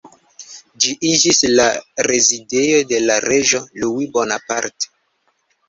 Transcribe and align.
Ĝi 0.85 0.95
iĝis 1.09 1.41
la 1.59 1.67
rezidejo 2.09 2.81
de 2.95 3.03
la 3.05 3.21
reĝo 3.29 3.63
Louis 3.85 4.13
Bonaparte. 4.19 4.93